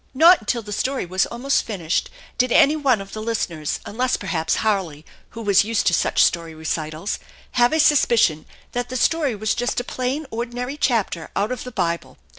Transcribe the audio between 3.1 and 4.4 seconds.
the listeners, unless per